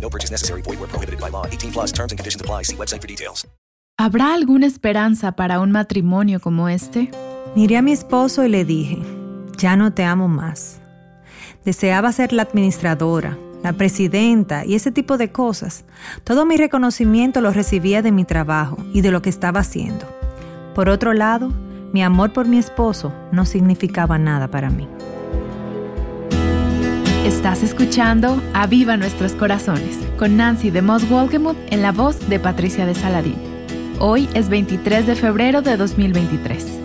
[0.00, 0.62] No purchase necessary.
[0.62, 1.46] Void where prohibited by law.
[1.46, 2.62] 18 plus terms and conditions apply.
[2.64, 3.46] See website for details.
[3.98, 7.10] ¿Habrá alguna esperanza para un matrimonio como este?
[7.54, 8.98] Miré a mi esposo y le dije,
[9.56, 10.82] ya no te amo más.
[11.64, 15.86] Deseaba ser la administradora, la presidenta y ese tipo de cosas.
[16.24, 20.04] Todo mi reconocimiento lo recibía de mi trabajo y de lo que estaba haciendo.
[20.74, 21.50] Por otro lado,
[21.94, 24.86] mi amor por mi esposo no significaba nada para mí.
[27.46, 32.86] Estás escuchando Aviva Nuestros Corazones con Nancy de Moss Wolgemuth en la voz de Patricia
[32.86, 33.36] de Saladín.
[34.00, 36.80] Hoy es 23 de febrero de 2023.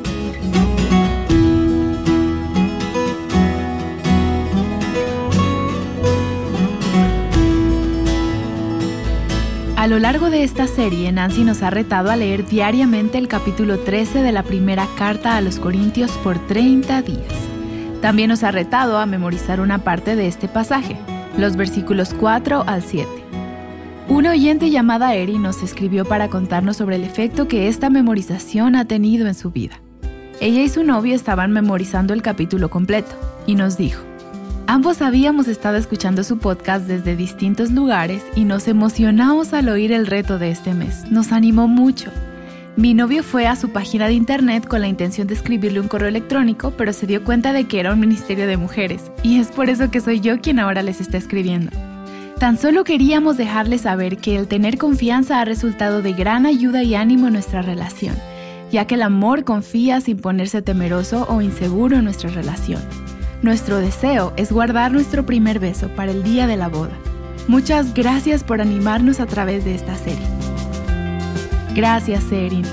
[9.78, 13.80] A lo largo de esta serie, Nancy nos ha retado a leer diariamente el capítulo
[13.80, 17.41] 13 de la primera carta a los Corintios por 30 días.
[18.02, 20.98] También nos ha retado a memorizar una parte de este pasaje,
[21.38, 23.08] los versículos 4 al 7.
[24.10, 28.86] Una oyente llamada Eri nos escribió para contarnos sobre el efecto que esta memorización ha
[28.86, 29.80] tenido en su vida.
[30.42, 33.12] Ella y su novio estaban memorizando el capítulo completo
[33.46, 34.02] y nos dijo,
[34.66, 40.08] Ambos habíamos estado escuchando su podcast desde distintos lugares y nos emocionamos al oír el
[40.08, 41.12] reto de este mes.
[41.12, 42.10] Nos animó mucho.
[42.78, 46.08] Mi novio fue a su página de internet con la intención de escribirle un correo
[46.08, 49.70] electrónico, pero se dio cuenta de que era un ministerio de mujeres, y es por
[49.70, 51.72] eso que soy yo quien ahora les está escribiendo.
[52.40, 56.96] Tan solo queríamos dejarles saber que el tener confianza ha resultado de gran ayuda y
[56.96, 58.16] ánimo en nuestra relación,
[58.72, 62.82] ya que el amor confía sin ponerse temeroso o inseguro en nuestra relación.
[63.42, 66.98] Nuestro deseo es guardar nuestro primer beso para el día de la boda.
[67.50, 70.41] Muchas gracias por animarnos a través de esta serie.
[71.74, 72.66] Gracias, Erin.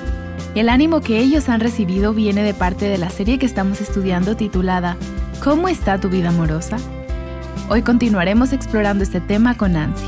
[0.57, 4.37] El ánimo que ellos han recibido viene de parte de la serie que estamos estudiando
[4.37, 4.97] titulada
[5.43, 6.79] ¿Cómo está tu vida amorosa?
[7.69, 10.05] Hoy continuaremos explorando este tema con Nancy.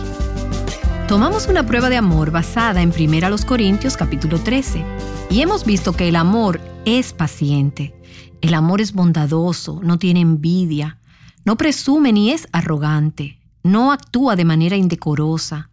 [1.06, 4.84] Tomamos una prueba de amor basada en 1 Corintios capítulo 13
[5.30, 7.94] y hemos visto que el amor es paciente.
[8.40, 10.98] El amor es bondadoso, no tiene envidia,
[11.44, 15.69] no presume ni es arrogante, no actúa de manera indecorosa.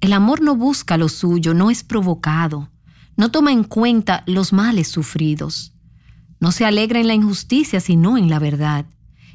[0.00, 2.70] El amor no busca lo suyo, no es provocado,
[3.16, 5.74] no toma en cuenta los males sufridos,
[6.40, 8.86] no se alegra en la injusticia, sino en la verdad.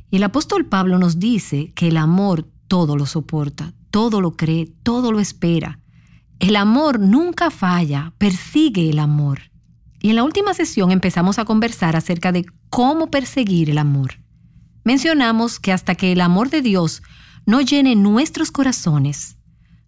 [0.09, 4.71] Y el apóstol Pablo nos dice que el amor todo lo soporta, todo lo cree,
[4.83, 5.79] todo lo espera.
[6.39, 9.51] El amor nunca falla, persigue el amor.
[10.01, 14.19] Y en la última sesión empezamos a conversar acerca de cómo perseguir el amor.
[14.83, 17.03] Mencionamos que hasta que el amor de Dios
[17.45, 19.37] no llene nuestros corazones,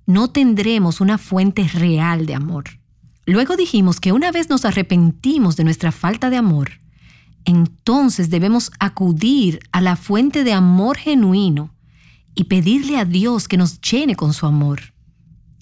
[0.06, 2.66] no tendremos una fuente real de amor.
[3.26, 6.80] Luego dijimos que una vez nos arrepentimos de nuestra falta de amor,
[7.46, 11.74] entonces debemos acudir a la fuente de amor genuino
[12.34, 14.94] y pedirle a Dios que nos llene con su amor.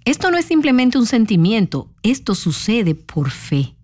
[0.06, 3.76] Esto no es simplemente un sentimiento, esto sucede por fe.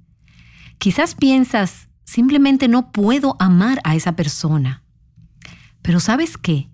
[0.78, 4.84] Quizás piensas, simplemente no puedo amar a esa persona.
[5.82, 6.69] Pero ¿sabes qué?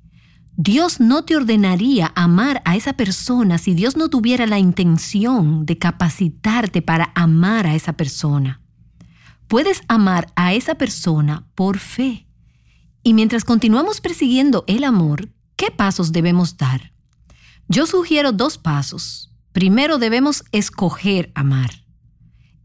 [0.57, 5.77] Dios no te ordenaría amar a esa persona si Dios no tuviera la intención de
[5.77, 8.61] capacitarte para amar a esa persona.
[9.49, 12.27] Puedes amar a esa persona por fe.
[13.03, 16.93] Y mientras continuamos persiguiendo el amor, ¿qué pasos debemos dar?
[17.67, 19.33] Yo sugiero dos pasos.
[19.51, 21.83] Primero debemos escoger amar.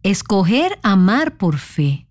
[0.04, 2.06] Escoger amar por fe.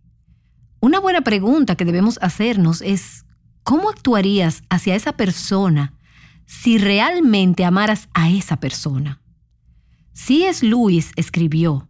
[0.82, 3.26] Una buena pregunta que debemos hacernos es,
[3.70, 5.94] ¿cómo actuarías hacia esa persona
[6.48, 9.22] si realmente amaras a esa persona?
[10.12, 10.66] C.S.
[10.66, 11.88] Lewis escribió,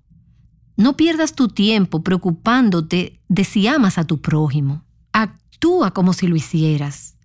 [0.76, 4.84] no pierdas tu tiempo preocupándote de si amas a tu prójimo.
[5.14, 7.16] Actúa como si lo hicieras.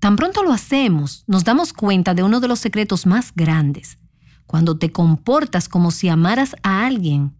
[0.00, 3.96] Tan pronto lo hacemos, nos damos cuenta de uno de los secretos más grandes.
[4.44, 7.36] Cuando te comportas como si amaras a alguien,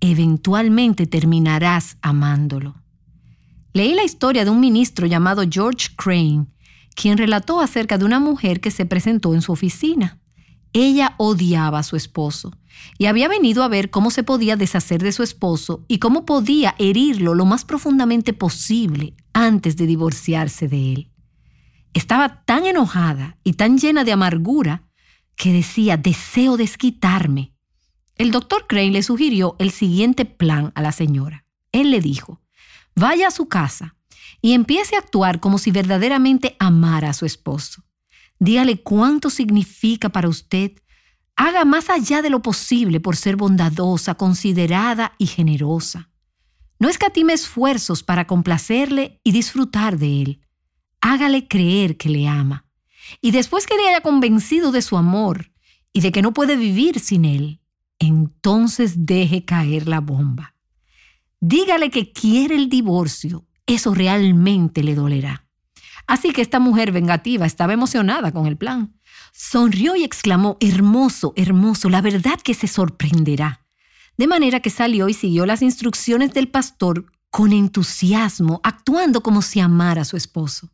[0.00, 2.79] eventualmente terminarás amándolo.
[3.72, 6.46] Leí la historia de un ministro llamado George Crane,
[6.94, 10.18] quien relató acerca de una mujer que se presentó en su oficina.
[10.72, 12.52] Ella odiaba a su esposo
[12.98, 16.74] y había venido a ver cómo se podía deshacer de su esposo y cómo podía
[16.78, 21.10] herirlo lo más profundamente posible antes de divorciarse de él.
[21.94, 24.84] Estaba tan enojada y tan llena de amargura
[25.36, 27.52] que decía, deseo desquitarme.
[28.16, 31.44] El doctor Crane le sugirió el siguiente plan a la señora.
[31.72, 32.39] Él le dijo,
[33.00, 33.96] vaya a su casa
[34.40, 37.82] y empiece a actuar como si verdaderamente amara a su esposo.
[38.38, 40.72] Dígale cuánto significa para usted.
[41.34, 46.10] Haga más allá de lo posible por ser bondadosa, considerada y generosa.
[46.78, 50.40] No escatime esfuerzos para complacerle y disfrutar de él.
[51.00, 52.66] Hágale creer que le ama.
[53.20, 55.52] Y después que le haya convencido de su amor
[55.92, 57.60] y de que no puede vivir sin él,
[57.98, 60.54] entonces deje caer la bomba.
[61.40, 65.46] Dígale que quiere el divorcio, eso realmente le dolerá.
[66.06, 68.94] Así que esta mujer vengativa estaba emocionada con el plan.
[69.32, 73.64] Sonrió y exclamó, hermoso, hermoso, la verdad que se sorprenderá.
[74.18, 79.60] De manera que salió y siguió las instrucciones del pastor con entusiasmo, actuando como si
[79.60, 80.70] amara a su esposo.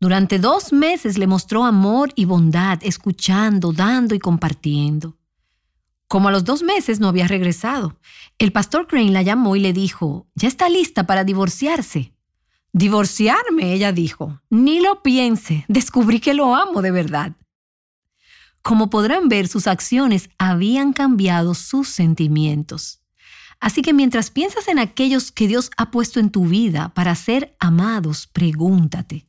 [0.00, 5.18] Durante dos meses le mostró amor y bondad, escuchando, dando y compartiendo.
[6.08, 8.00] Como a los dos meses no había regresado,
[8.38, 12.14] el pastor Crane la llamó y le dijo, ya está lista para divorciarse.
[12.72, 14.40] Divorciarme, ella dijo.
[14.48, 17.36] Ni lo piense, descubrí que lo amo de verdad.
[18.62, 23.02] Como podrán ver, sus acciones habían cambiado sus sentimientos.
[23.60, 27.56] Así que mientras piensas en aquellos que Dios ha puesto en tu vida para ser
[27.58, 29.26] amados, pregúntate,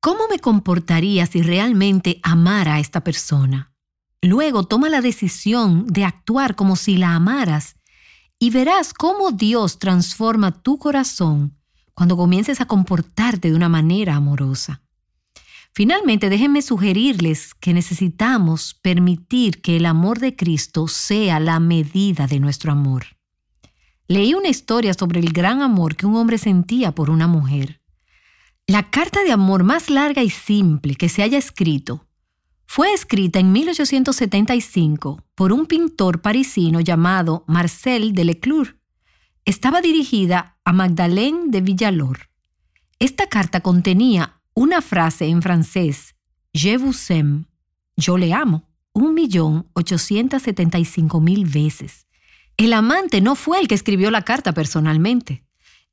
[0.00, 3.71] ¿cómo me comportaría si realmente amara a esta persona?
[4.22, 7.74] Luego toma la decisión de actuar como si la amaras
[8.38, 11.58] y verás cómo Dios transforma tu corazón
[11.92, 14.80] cuando comiences a comportarte de una manera amorosa.
[15.74, 22.38] Finalmente, déjenme sugerirles que necesitamos permitir que el amor de Cristo sea la medida de
[22.38, 23.06] nuestro amor.
[24.06, 27.80] Leí una historia sobre el gran amor que un hombre sentía por una mujer.
[28.68, 32.06] La carta de amor más larga y simple que se haya escrito
[32.74, 38.76] fue escrita en 1875 por un pintor parisino llamado Marcel Deleclure.
[39.44, 42.30] Estaba dirigida a Magdalene de Villalor.
[42.98, 46.14] Esta carta contenía una frase en francés,
[46.54, 47.44] Je vous aime,
[47.98, 50.44] yo le amo, un millón ochocientos
[50.86, 52.06] cinco mil veces.
[52.56, 55.44] El amante no fue el que escribió la carta personalmente.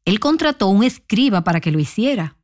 [0.06, 2.38] Él contrató un escriba para que lo hiciera.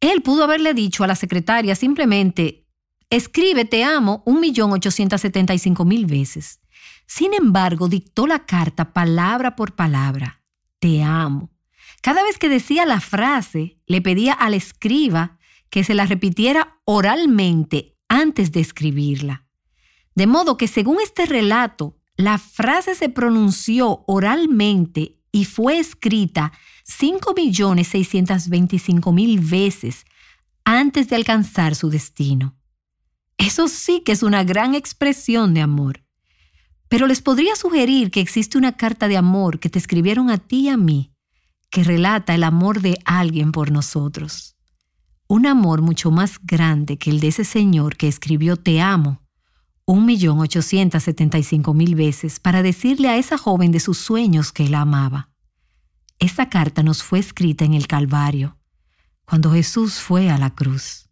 [0.00, 2.66] Él pudo haberle dicho a la secretaria simplemente,
[3.10, 6.60] Escribe te amo un millón ochocientos setenta y cinco mil veces.
[7.06, 10.44] Sin embargo, dictó la carta palabra por palabra.
[10.78, 11.50] Te amo.
[12.02, 15.38] Cada vez que decía la frase, le pedía al escriba
[15.70, 19.44] que se la repitiera oralmente antes de escribirla.
[20.14, 26.52] De modo que según este relato, la frase se pronunció oralmente y fue escrita
[26.86, 30.04] 5.625.000 veces
[30.64, 32.59] antes de alcanzar su destino.
[33.40, 36.04] Eso sí que es una gran expresión de amor.
[36.88, 40.66] Pero les podría sugerir que existe una carta de amor que te escribieron a ti
[40.66, 41.12] y a mí,
[41.70, 44.56] que relata el amor de alguien por nosotros.
[45.26, 49.22] Un amor mucho más grande que el de ese señor que escribió Te amo
[49.86, 53.98] un millón ochocientos setenta y cinco mil veces para decirle a esa joven de sus
[53.98, 55.30] sueños que la amaba.
[56.20, 58.56] Esa carta nos fue escrita en el Calvario,
[59.24, 61.08] cuando Jesús fue a la cruz.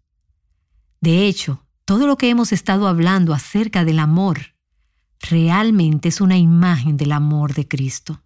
[1.00, 4.54] De hecho, todo lo que hemos estado hablando acerca del amor
[5.22, 8.22] realmente es una imagen del amor de Cristo.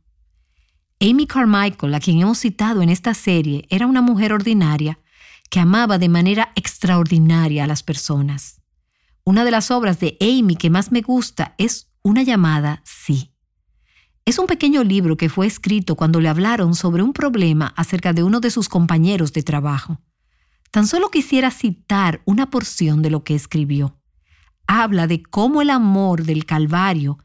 [1.01, 4.99] Amy Carmichael, a quien hemos citado en esta serie, era una mujer ordinaria
[5.49, 8.61] que amaba de manera extraordinaria a las personas.
[9.23, 13.33] Una de las obras de Amy que más me gusta es Una llamada Sí.
[14.25, 18.25] Es un pequeño libro que fue escrito cuando le hablaron sobre un problema acerca de
[18.25, 20.01] uno de sus compañeros de trabajo.
[20.73, 24.01] Tan solo quisiera citar una porción de lo que escribió.
[24.67, 27.19] Habla de cómo el amor del Calvario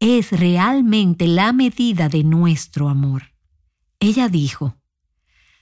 [0.00, 3.34] es realmente la medida de nuestro amor.
[4.00, 4.76] Ella dijo,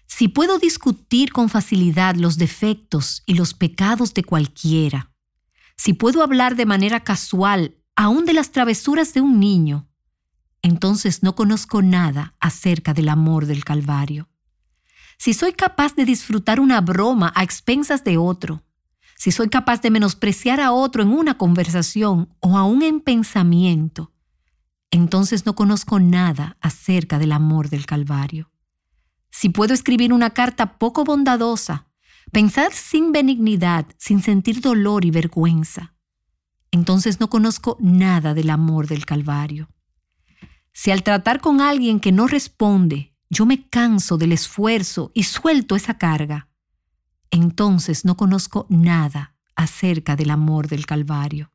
[0.07, 5.13] si puedo discutir con facilidad los defectos y los pecados de cualquiera,
[5.77, 9.91] si puedo hablar de manera casual aún de las travesuras de un niño,
[10.63, 14.31] entonces no conozco nada acerca del amor del Calvario.
[15.19, 18.63] Si soy capaz de disfrutar una broma a expensas de otro,
[19.17, 24.13] si soy capaz de menospreciar a otro en una conversación o aún en pensamiento,
[24.91, 28.51] entonces no conozco nada acerca del amor del Calvario.
[29.31, 31.89] Si puedo escribir una carta poco bondadosa,
[32.31, 35.95] pensar sin benignidad, sin sentir dolor y vergüenza,
[36.71, 39.71] entonces no conozco nada del amor del Calvario.
[40.73, 45.77] Si al tratar con alguien que no responde, yo me canso del esfuerzo y suelto
[45.77, 46.49] esa carga,
[47.31, 51.51] entonces no conozco nada acerca del amor del Calvario.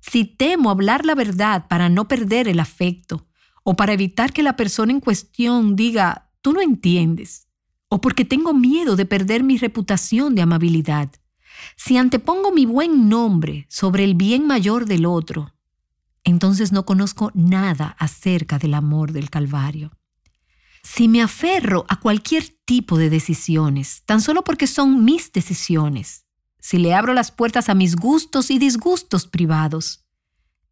[0.00, 3.26] Si temo hablar la verdad para no perder el afecto,
[3.62, 7.48] o para evitar que la persona en cuestión diga, tú no entiendes,
[7.90, 11.10] o porque tengo miedo de perder mi reputación de amabilidad,
[11.76, 15.54] si antepongo mi buen nombre sobre el bien mayor del otro,
[16.24, 19.97] entonces no conozco nada acerca del amor del Calvario.
[20.82, 26.26] Si me aferro a cualquier tipo de decisiones, tan solo porque son mis decisiones,
[26.60, 30.06] si le abro las puertas a mis gustos y disgustos privados,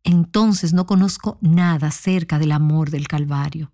[0.03, 3.73] entonces no conozco nada acerca del amor del Calvario.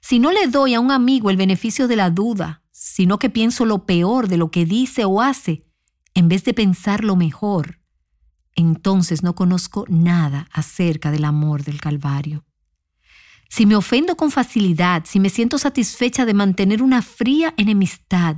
[0.00, 3.64] Si no le doy a un amigo el beneficio de la duda, sino que pienso
[3.64, 5.66] lo peor de lo que dice o hace,
[6.14, 7.80] en vez de pensar lo mejor,
[8.54, 12.44] entonces no conozco nada acerca del amor del Calvario.
[13.48, 18.36] Si me ofendo con facilidad, si me siento satisfecha de mantener una fría enemistad,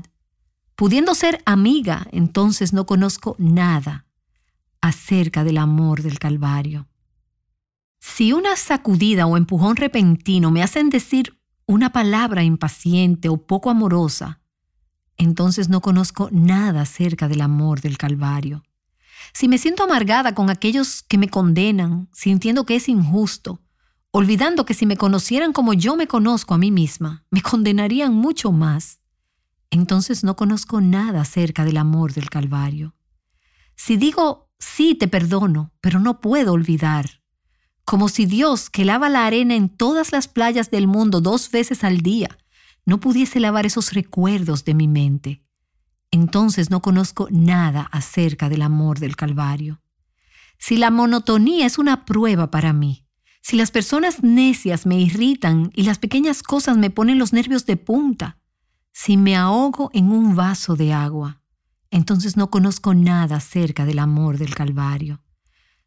[0.75, 4.07] pudiendo ser amiga, entonces no conozco nada
[4.81, 6.89] acerca del amor del Calvario.
[7.99, 14.41] Si una sacudida o empujón repentino me hacen decir una palabra impaciente o poco amorosa,
[15.17, 18.63] entonces no conozco nada acerca del amor del Calvario.
[19.35, 23.61] Si me siento amargada con aquellos que me condenan, sintiendo que es injusto,
[24.11, 28.53] olvidando que si me conocieran como yo me conozco a mí misma, me condenarían mucho
[28.53, 29.01] más,
[29.71, 32.95] entonces no conozco nada acerca del amor del Calvario.
[33.77, 37.23] Si digo, sí, te perdono, pero no puedo olvidar,
[37.85, 41.85] como si Dios, que lava la arena en todas las playas del mundo dos veces
[41.85, 42.39] al día,
[42.85, 45.43] no pudiese lavar esos recuerdos de mi mente,
[46.11, 49.81] entonces no conozco nada acerca del amor del Calvario.
[50.59, 53.08] Si la monotonía es una prueba para mí,
[53.41, 57.77] si las personas necias me irritan y las pequeñas cosas me ponen los nervios de
[57.77, 58.39] punta,
[58.93, 61.41] si me ahogo en un vaso de agua,
[61.91, 65.23] entonces no conozco nada acerca del amor del Calvario.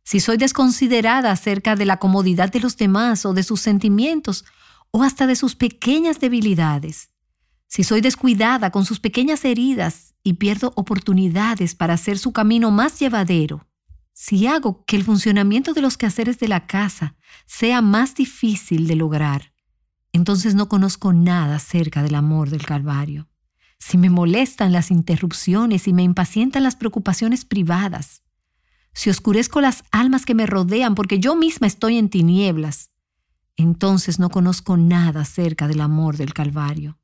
[0.04, 4.46] Si soy desconsiderada acerca de la comodidad de los demás o de sus sentimientos
[4.92, 7.12] o hasta de sus pequeñas debilidades,
[7.68, 13.00] si soy descuidada con sus pequeñas heridas y pierdo oportunidades para hacer su camino más
[13.00, 13.66] llevadero,
[14.14, 17.16] si hago que el funcionamiento de los quehaceres de la casa
[17.46, 19.54] sea más difícil de lograr,
[20.14, 23.30] entonces no conozco nada acerca del amor del Calvario.
[23.80, 28.22] Si me molestan las interrupciones y me impacientan las preocupaciones privadas,
[28.94, 32.92] si oscurezco las almas que me rodean porque yo misma estoy en tinieblas,
[33.56, 37.00] entonces no conozco nada acerca del amor del Calvario.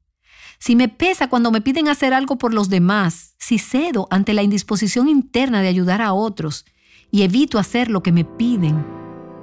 [0.59, 4.43] Si me pesa cuando me piden hacer algo por los demás, si cedo ante la
[4.43, 6.65] indisposición interna de ayudar a otros
[7.11, 8.85] y evito hacer lo que me piden,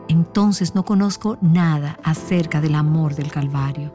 [0.09, 3.93] entonces no conozco nada acerca del amor del Calvario.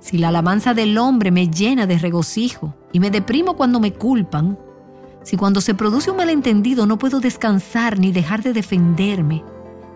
[0.00, 4.58] Si la alabanza del hombre me llena de regocijo y me deprimo cuando me culpan,
[5.22, 9.44] si cuando se produce un malentendido no puedo descansar ni dejar de defenderme,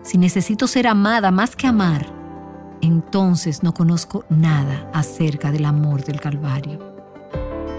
[0.03, 2.05] si necesito ser amada más que amar,
[2.81, 6.92] entonces no conozco nada acerca del amor del Calvario.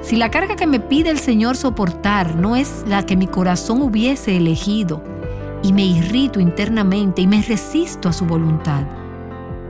[0.05, 3.81] Si la carga que me pide el Señor soportar no es la que mi corazón
[3.81, 5.03] hubiese elegido,
[5.63, 8.83] y me irrito internamente y me resisto a su voluntad,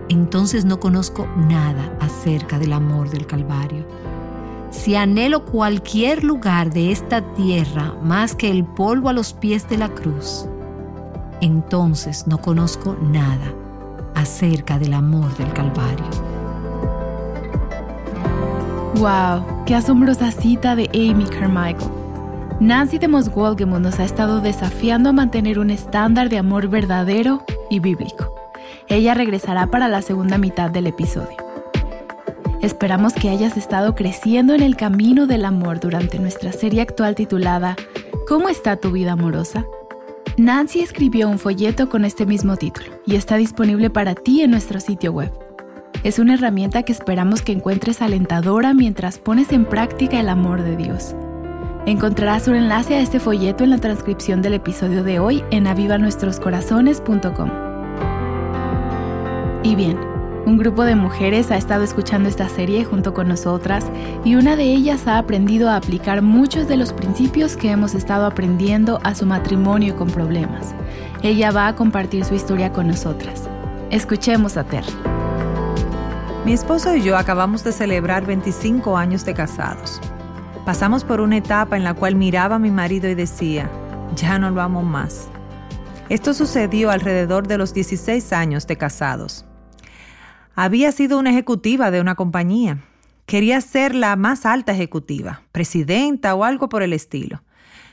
[0.08, 3.86] entonces no conozco nada acerca del amor del Calvario.
[4.70, 9.78] Si anhelo cualquier lugar de esta tierra más que el polvo a los pies de
[9.78, 10.46] la cruz,
[11.40, 13.54] entonces no conozco nada
[14.16, 16.06] acerca del amor del Calvario.
[18.96, 19.53] ¡Wow!
[19.66, 21.90] ¡Qué asombrosa cita de Amy Carmichael!
[22.60, 27.80] Nancy de Moswolgemuth nos ha estado desafiando a mantener un estándar de amor verdadero y
[27.80, 28.34] bíblico.
[28.88, 31.38] Ella regresará para la segunda mitad del episodio.
[32.60, 37.74] Esperamos que hayas estado creciendo en el camino del amor durante nuestra serie actual titulada
[38.28, 39.64] ¿Cómo está tu vida amorosa?
[40.36, 44.78] Nancy escribió un folleto con este mismo título y está disponible para ti en nuestro
[44.78, 45.43] sitio web.
[46.04, 50.76] Es una herramienta que esperamos que encuentres alentadora mientras pones en práctica el amor de
[50.76, 51.16] Dios.
[51.86, 57.50] Encontrarás un enlace a este folleto en la transcripción del episodio de hoy en avivanuestroscorazones.com.
[59.62, 59.98] Y bien,
[60.44, 63.86] un grupo de mujeres ha estado escuchando esta serie junto con nosotras
[64.26, 68.26] y una de ellas ha aprendido a aplicar muchos de los principios que hemos estado
[68.26, 70.74] aprendiendo a su matrimonio con problemas.
[71.22, 73.48] Ella va a compartir su historia con nosotras.
[73.90, 74.84] Escuchemos a Ter.
[76.44, 79.98] Mi esposo y yo acabamos de celebrar 25 años de casados.
[80.66, 83.70] Pasamos por una etapa en la cual miraba a mi marido y decía,
[84.14, 85.30] ya no lo amo más.
[86.10, 89.46] Esto sucedió alrededor de los 16 años de casados.
[90.54, 92.76] Había sido una ejecutiva de una compañía.
[93.24, 97.42] Quería ser la más alta ejecutiva, presidenta o algo por el estilo.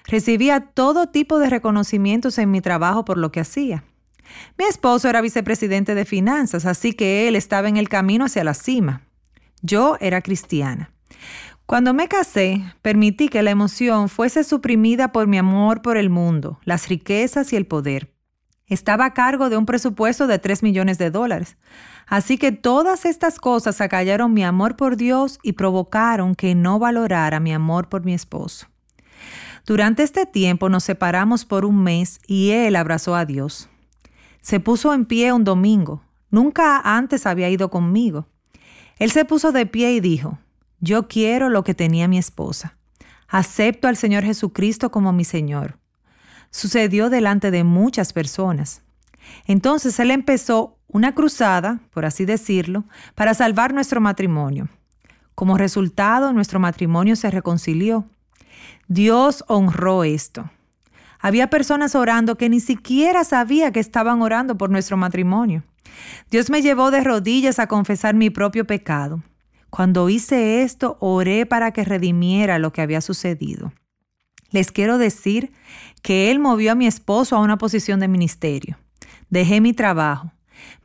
[0.08, 3.86] Recibía todo tipo de reconocimientos en mi trabajo por lo que hacía.
[4.58, 8.54] Mi esposo era vicepresidente de finanzas, así que él estaba en el camino hacia la
[8.54, 9.04] cima.
[9.62, 10.92] Yo era cristiana.
[11.66, 16.60] Cuando me casé, permití que la emoción fuese suprimida por mi amor por el mundo,
[16.66, 18.12] las riquezas y el poder.
[18.68, 21.58] Estaba a cargo de un presupuesto de 3 millones de dólares.
[22.08, 27.40] Así que todas estas cosas acallaron mi amor por Dios y provocaron que no valorara
[27.40, 28.68] mi amor por mi esposo.
[29.66, 33.70] Durante este tiempo nos separamos por un mes y él abrazó a Dios.
[34.42, 36.04] Se puso en pie un domingo.
[36.30, 38.28] Nunca antes había ido conmigo.
[38.98, 40.40] Él se puso de pie y dijo,
[40.80, 42.76] yo quiero lo que tenía mi esposa.
[43.28, 45.78] Acepto al Señor Jesucristo como mi Señor.
[46.50, 48.82] Sucedió delante de muchas personas.
[49.46, 52.84] Entonces él empezó una cruzada, por así decirlo,
[53.16, 54.68] para salvar nuestro matrimonio.
[55.36, 58.06] Como resultado, nuestro matrimonio se reconcilió.
[58.88, 60.50] Dios honró esto.
[61.22, 65.64] Había personas orando que ni siquiera sabía que estaban orando por nuestro matrimonio.
[66.32, 69.22] Dios me llevó de rodillas a confesar mi propio pecado.
[69.70, 73.72] Cuando hice esto, oré para que redimiera lo que había sucedido.
[74.50, 75.54] Les quiero decir
[76.02, 78.78] que Él movió a mi esposo a una posición de ministerio.
[79.30, 80.34] Dejé mi trabajo.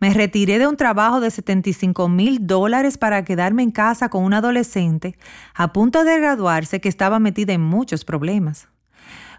[0.00, 4.34] Me retiré de un trabajo de 75 mil dólares para quedarme en casa con un
[4.34, 5.16] adolescente
[5.54, 8.68] a punto de graduarse que estaba metida en muchos problemas.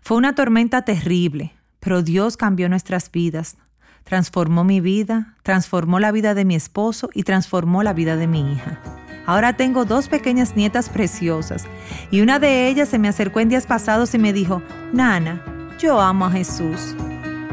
[0.01, 3.57] Fue una tormenta terrible, pero Dios cambió nuestras vidas,
[4.03, 8.53] transformó mi vida, transformó la vida de mi esposo y transformó la vida de mi
[8.53, 8.79] hija.
[9.25, 11.65] Ahora tengo dos pequeñas nietas preciosas
[12.11, 14.61] y una de ellas se me acercó en días pasados y me dijo,
[14.93, 15.41] Nana,
[15.79, 16.95] yo amo a Jesús.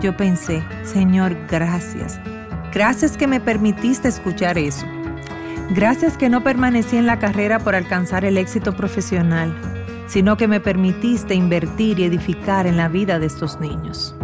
[0.00, 2.20] Yo pensé, Señor, gracias
[2.74, 4.84] Gracias que me permitiste escuchar eso.
[5.70, 9.54] Gracias que no permanecí en la carrera por alcanzar el éxito profesional,
[10.06, 14.14] sino que me permitiste invertir y edificar en la vida de estos niños.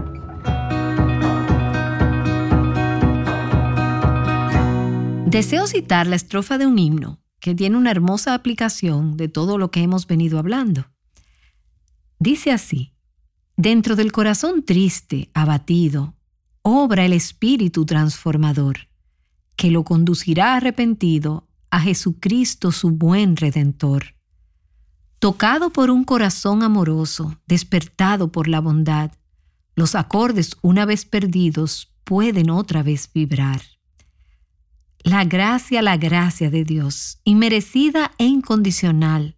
[5.26, 9.70] Deseo citar la estrofa de un himno que tiene una hermosa aplicación de todo lo
[9.70, 10.86] que hemos venido hablando.
[12.18, 12.92] Dice así,
[13.56, 16.14] dentro del corazón triste, abatido,
[16.62, 18.88] obra el Espíritu transformador,
[19.56, 24.16] que lo conducirá arrepentido a Jesucristo su buen Redentor.
[25.20, 29.12] Tocado por un corazón amoroso, despertado por la bondad,
[29.76, 33.60] los acordes una vez perdidos pueden otra vez vibrar.
[35.00, 39.36] La gracia, la gracia de Dios, inmerecida e incondicional,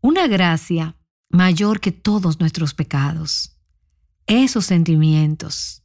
[0.00, 0.96] una gracia
[1.28, 3.58] mayor que todos nuestros pecados.
[4.26, 5.82] Esos sentimientos,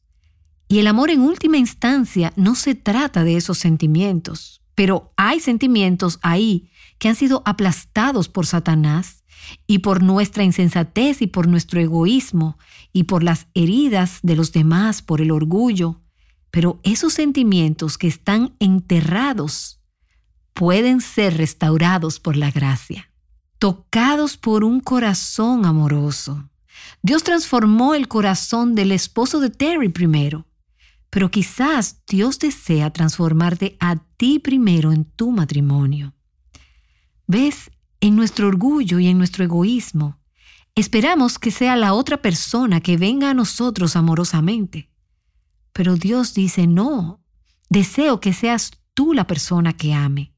[0.69, 6.19] y el amor en última instancia no se trata de esos sentimientos, pero hay sentimientos
[6.21, 9.23] ahí que han sido aplastados por Satanás
[9.67, 12.57] y por nuestra insensatez y por nuestro egoísmo
[12.91, 16.01] y por las heridas de los demás, por el orgullo.
[16.51, 19.81] Pero esos sentimientos que están enterrados
[20.53, 23.09] pueden ser restaurados por la gracia,
[23.57, 26.49] tocados por un corazón amoroso.
[27.01, 30.45] Dios transformó el corazón del esposo de Terry primero
[31.13, 36.15] pero quizás Dios desea transformarte a ti primero en tu matrimonio.
[37.27, 37.71] ¿Ves?
[37.99, 40.19] En nuestro orgullo y en nuestro egoísmo,
[40.75, 44.89] esperamos que sea la otra persona que venga a nosotros amorosamente.
[45.71, 47.21] Pero Dios dice, no,
[47.69, 50.33] deseo que seas tú la persona que ame.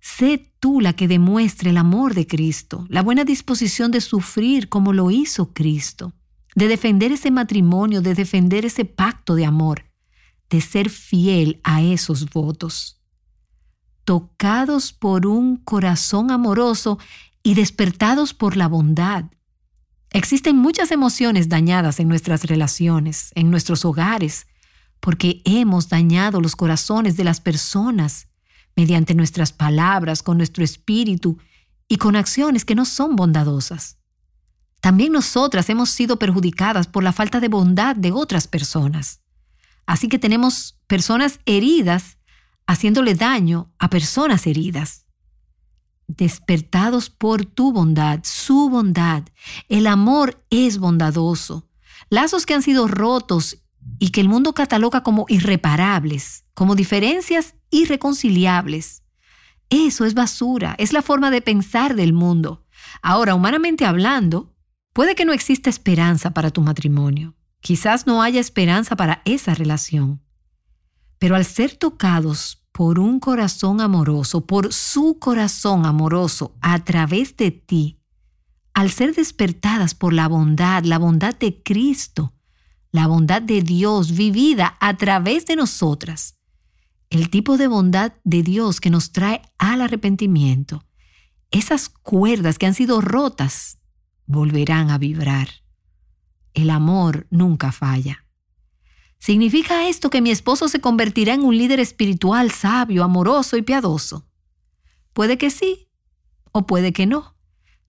[0.00, 4.92] Sé tú la que demuestre el amor de Cristo, la buena disposición de sufrir como
[4.92, 6.12] lo hizo Cristo,
[6.54, 9.86] de defender ese matrimonio, de defender ese pacto de amor
[10.50, 12.95] de ser fiel a esos votos.
[14.06, 16.96] Tocados por un corazón amoroso
[17.42, 19.24] y despertados por la bondad.
[20.10, 24.46] Existen muchas emociones dañadas en nuestras relaciones, en nuestros hogares,
[25.00, 28.28] porque hemos dañado los corazones de las personas
[28.76, 31.38] mediante nuestras palabras, con nuestro espíritu
[31.88, 33.98] y con acciones que no son bondadosas.
[34.80, 39.20] También nosotras hemos sido perjudicadas por la falta de bondad de otras personas.
[39.84, 42.15] Así que tenemos personas heridas
[42.66, 45.06] haciéndole daño a personas heridas.
[46.08, 49.24] Despertados por tu bondad, su bondad.
[49.68, 51.68] El amor es bondadoso.
[52.10, 53.58] Lazos que han sido rotos
[53.98, 59.02] y que el mundo cataloga como irreparables, como diferencias irreconciliables.
[59.68, 62.64] Eso es basura, es la forma de pensar del mundo.
[63.02, 64.54] Ahora, humanamente hablando,
[64.92, 67.34] puede que no exista esperanza para tu matrimonio.
[67.60, 70.22] Quizás no haya esperanza para esa relación.
[71.18, 77.50] Pero al ser tocados por un corazón amoroso, por su corazón amoroso a través de
[77.50, 78.00] ti,
[78.74, 82.34] al ser despertadas por la bondad, la bondad de Cristo,
[82.92, 86.38] la bondad de Dios vivida a través de nosotras,
[87.08, 90.84] el tipo de bondad de Dios que nos trae al arrepentimiento,
[91.50, 93.78] esas cuerdas que han sido rotas
[94.26, 95.48] volverán a vibrar.
[96.52, 98.25] El amor nunca falla.
[99.18, 104.26] ¿Significa esto que mi esposo se convertirá en un líder espiritual sabio, amoroso y piadoso?
[105.12, 105.88] Puede que sí
[106.52, 107.36] o puede que no,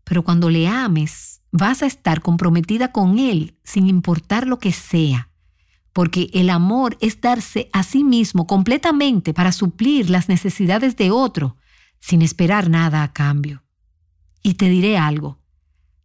[0.04, 5.30] pero cuando le ames, vas a estar comprometida con él sin importar lo que sea,
[5.94, 11.58] porque el amor es darse a sí mismo completamente para suplir las necesidades de otro
[12.00, 13.64] sin esperar nada a cambio.
[14.44, 15.40] Y te diré algo,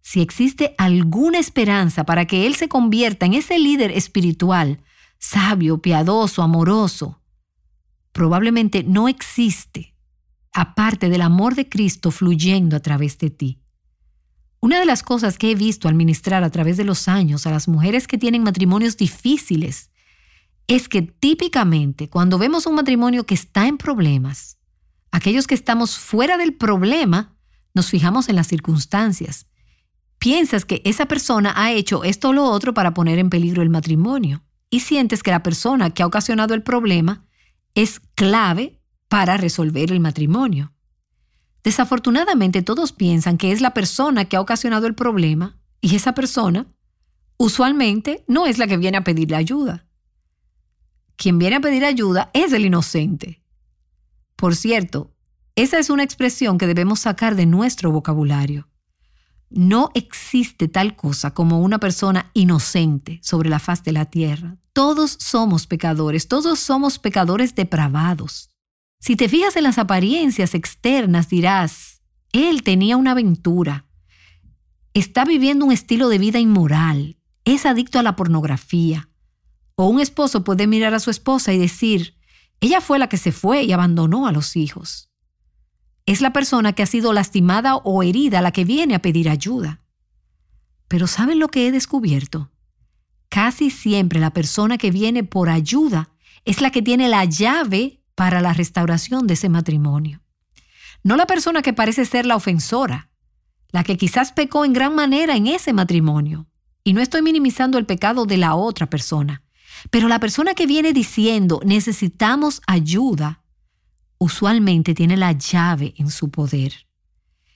[0.00, 4.80] si existe alguna esperanza para que él se convierta en ese líder espiritual,
[5.22, 7.22] sabio, piadoso, amoroso,
[8.10, 9.94] probablemente no existe,
[10.52, 13.62] aparte del amor de Cristo fluyendo a través de ti.
[14.58, 17.52] Una de las cosas que he visto al ministrar a través de los años a
[17.52, 19.90] las mujeres que tienen matrimonios difíciles
[20.66, 24.58] es que típicamente cuando vemos un matrimonio que está en problemas,
[25.12, 27.36] aquellos que estamos fuera del problema,
[27.74, 29.46] nos fijamos en las circunstancias.
[30.18, 33.70] Piensas que esa persona ha hecho esto o lo otro para poner en peligro el
[33.70, 37.26] matrimonio y sientes que la persona que ha ocasionado el problema
[37.74, 40.72] es clave para resolver el matrimonio.
[41.62, 46.66] Desafortunadamente todos piensan que es la persona que ha ocasionado el problema y esa persona
[47.36, 49.84] usualmente no es la que viene a pedirle ayuda.
[51.16, 53.42] Quien viene a pedir ayuda es el inocente.
[54.36, 55.14] Por cierto,
[55.54, 58.70] esa es una expresión que debemos sacar de nuestro vocabulario.
[59.54, 64.56] No existe tal cosa como una persona inocente sobre la faz de la tierra.
[64.72, 68.48] Todos somos pecadores, todos somos pecadores depravados.
[68.98, 72.00] Si te fijas en las apariencias externas, dirás,
[72.32, 73.84] él tenía una aventura,
[74.94, 79.10] está viviendo un estilo de vida inmoral, es adicto a la pornografía.
[79.74, 82.16] O un esposo puede mirar a su esposa y decir,
[82.60, 85.10] ella fue la que se fue y abandonó a los hijos.
[86.06, 89.80] Es la persona que ha sido lastimada o herida la que viene a pedir ayuda.
[90.88, 92.50] Pero ¿saben lo que he descubierto?
[93.28, 96.10] Casi siempre la persona que viene por ayuda
[96.44, 100.20] es la que tiene la llave para la restauración de ese matrimonio.
[101.02, 103.10] No la persona que parece ser la ofensora,
[103.70, 106.46] la que quizás pecó en gran manera en ese matrimonio.
[106.84, 109.42] Y no estoy minimizando el pecado de la otra persona,
[109.90, 113.41] pero la persona que viene diciendo necesitamos ayuda,
[114.22, 116.86] usualmente tiene la llave en su poder.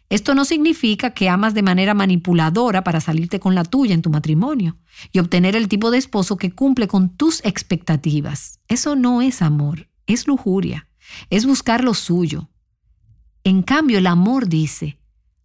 [0.09, 4.11] Esto no significa que amas de manera manipuladora para salirte con la tuya en tu
[4.11, 4.77] matrimonio
[5.13, 8.61] y obtener el tipo de esposo que cumple con tus expectativas.
[8.69, 10.89] Eso no es amor, es lujuria,
[11.31, 12.51] es buscar lo suyo.
[13.45, 14.99] En cambio, el amor dice,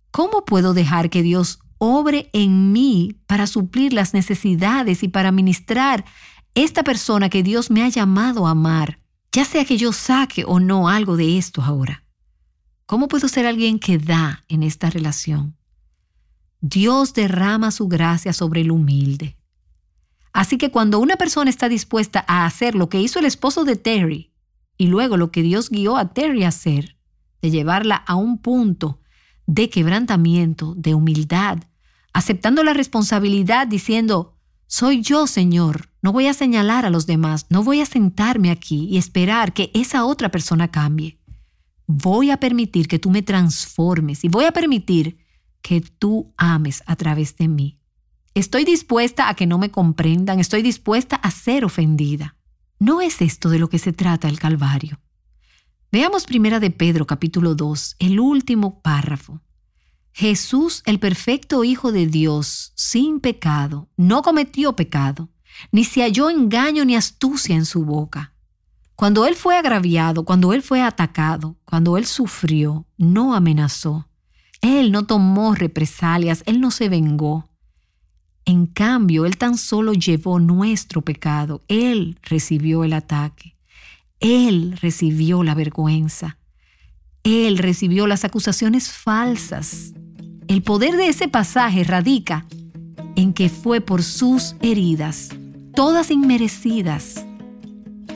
[0.09, 6.05] ¿cómo puedo dejar que Dios obre en mí para suplir las necesidades y para ministrar
[6.53, 9.00] esta persona que Dios me ha llamado a amar,
[9.31, 12.03] ya sea que yo saque o no algo de esto ahora?
[12.85, 15.57] ¿Cómo puedo ser alguien que da en esta relación?
[16.59, 19.37] Dios derrama su gracia sobre el humilde.
[20.33, 23.75] Así que cuando una persona está dispuesta a hacer lo que hizo el esposo de
[23.75, 24.31] Terry
[24.77, 26.97] y luego lo que Dios guió a Terry a hacer,
[27.41, 28.99] de llevarla a un punto
[29.47, 31.59] de quebrantamiento, de humildad,
[32.13, 34.37] aceptando la responsabilidad diciendo,
[34.71, 38.87] soy yo, Señor, no voy a señalar a los demás, no voy a sentarme aquí
[38.89, 41.19] y esperar que esa otra persona cambie
[41.91, 45.17] voy a permitir que tú me transformes y voy a permitir
[45.61, 47.77] que tú ames a través de mí.
[48.33, 52.37] Estoy dispuesta a que no me comprendan, estoy dispuesta a ser ofendida.
[52.79, 54.99] No es esto de lo que se trata el Calvario.
[55.91, 59.41] Veamos primera de Pedro capítulo 2, el último párrafo.
[60.13, 65.29] Jesús, el perfecto Hijo de Dios, sin pecado, no cometió pecado,
[65.71, 68.33] ni se halló engaño ni astucia en su boca.
[68.95, 74.07] Cuando Él fue agraviado, cuando Él fue atacado, cuando Él sufrió, no amenazó.
[74.61, 77.49] Él no tomó represalias, Él no se vengó.
[78.45, 83.55] En cambio, Él tan solo llevó nuestro pecado, Él recibió el ataque,
[84.19, 86.37] Él recibió la vergüenza,
[87.23, 89.93] Él recibió las acusaciones falsas.
[90.51, 92.45] El poder de ese pasaje radica
[93.15, 95.29] en que fue por sus heridas,
[95.73, 97.25] todas inmerecidas,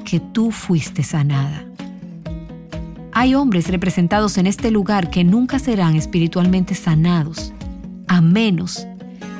[0.04, 1.66] que tú fuiste sanada.
[3.14, 7.54] Hay hombres representados en este lugar que nunca serán espiritualmente sanados,
[8.10, 8.86] a menos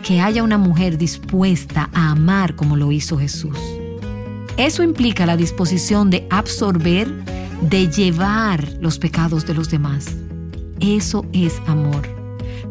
[0.02, 3.60] que haya una mujer dispuesta a amar como lo hizo Jesús.
[4.56, 7.14] Eso implica la disposición de absorber,
[7.60, 10.16] de llevar los pecados de los demás.
[10.80, 12.15] Eso es amor.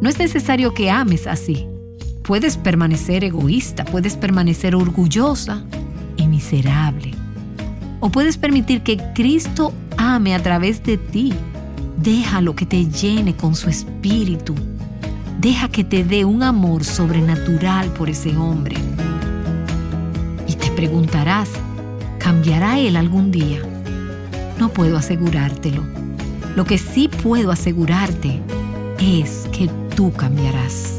[0.04, 1.66] No es necesario que ames así.
[2.24, 5.64] Puedes permanecer egoísta, puedes permanecer orgullosa
[6.18, 7.12] y miserable.
[8.00, 11.32] O puedes permitir que Cristo ame a través de ti.
[11.96, 14.54] Déjalo que te llene con su espíritu
[15.40, 18.76] Deja que te dé un amor sobrenatural por ese hombre.
[20.46, 21.48] Y te preguntarás,
[22.18, 23.60] ¿cambiará él algún día?
[24.58, 25.82] No puedo asegurártelo.
[26.56, 28.42] Lo que sí puedo asegurarte
[28.98, 30.92] es que tú cambiarás.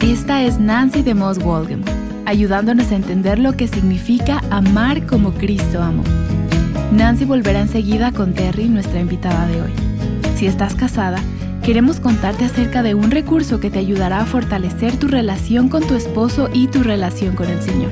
[0.00, 1.82] Esta es Nancy de Moss Walgem,
[2.26, 6.02] ayudándonos a entender lo que significa amar como Cristo amó.
[6.92, 9.72] Nancy volverá enseguida con Terry, nuestra invitada de hoy.
[10.36, 11.18] Si estás casada,
[11.62, 15.94] queremos contarte acerca de un recurso que te ayudará a fortalecer tu relación con tu
[15.94, 17.90] esposo y tu relación con el Señor.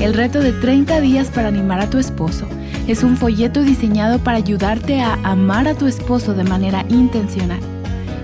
[0.00, 2.48] El reto de 30 días para animar a tu esposo
[2.86, 7.60] es un folleto diseñado para ayudarte a amar a tu esposo de manera intencional.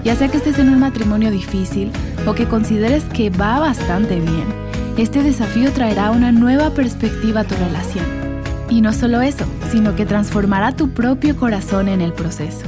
[0.05, 1.91] Ya sea que estés en un matrimonio difícil
[2.27, 4.47] o que consideres que va bastante bien,
[4.97, 8.05] este desafío traerá una nueva perspectiva a tu relación.
[8.69, 12.67] Y no solo eso, sino que transformará tu propio corazón en el proceso.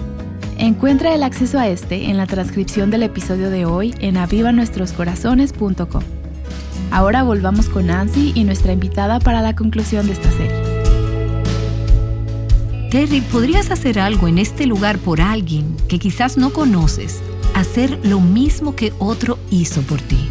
[0.56, 6.02] Encuentra el acceso a este en la transcripción del episodio de hoy en avivanuestroscorazones.com.
[6.90, 10.69] Ahora volvamos con Nancy y nuestra invitada para la conclusión de esta serie.
[12.90, 17.22] Terry, ¿podrías hacer algo en este lugar por alguien que quizás no conoces?
[17.54, 20.28] Hacer lo mismo que otro hizo por ti.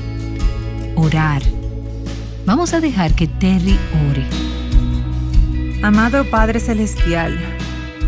[0.98, 1.42] Orar.
[2.46, 3.78] Vamos a dejar que Terry
[4.12, 4.26] ore.
[5.84, 7.40] Amado Padre Celestial,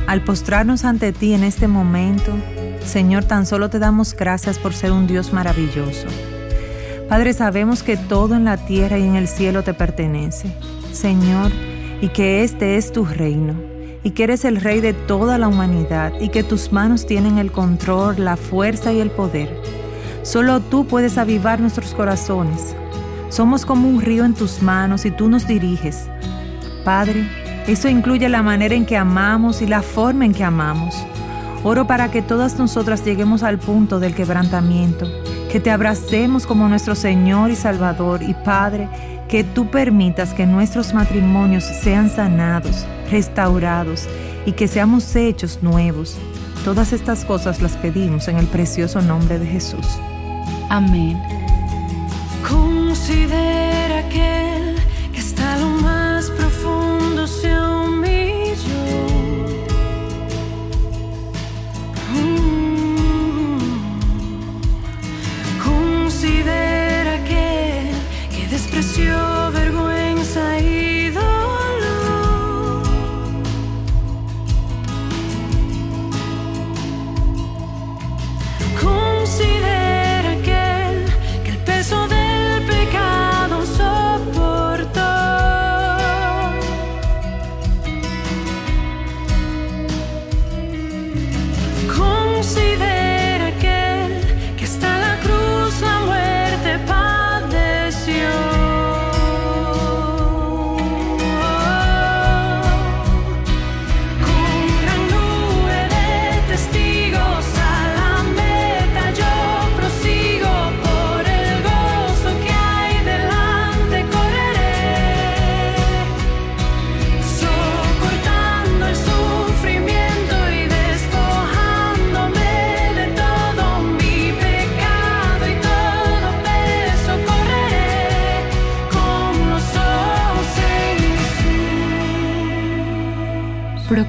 [0.05, 2.33] al postrarnos ante ti en este momento,
[2.85, 6.07] Señor, tan solo te damos gracias por ser un Dios maravilloso.
[7.07, 10.53] Padre, sabemos que todo en la tierra y en el cielo te pertenece,
[10.91, 11.53] Señor,
[12.01, 13.70] y que este es tu reino,
[14.03, 17.51] y que eres el Rey de toda la humanidad, y que tus manos tienen el
[17.51, 19.55] control, la fuerza y el poder.
[20.23, 22.75] Solo tú puedes avivar nuestros corazones.
[23.29, 26.09] Somos como un río en tus manos y tú nos diriges.
[26.83, 27.27] Padre,
[27.67, 30.95] eso incluye la manera en que amamos y la forma en que amamos.
[31.63, 35.05] Oro para que todas nosotras lleguemos al punto del quebrantamiento,
[35.51, 38.89] que te abracemos como nuestro Señor y Salvador y Padre,
[39.31, 44.05] que tú permitas que nuestros matrimonios sean sanados, restaurados
[44.45, 46.17] y que seamos hechos nuevos.
[46.65, 49.87] Todas estas cosas las pedimos en el precioso nombre de Jesús.
[50.69, 51.17] Amén.
[52.47, 54.50] Considera que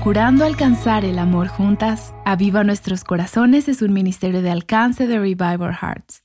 [0.03, 5.59] Procurando alcanzar el amor juntas, Aviva Nuestros Corazones es un ministerio de alcance de Revive
[5.65, 6.25] Our Hearts.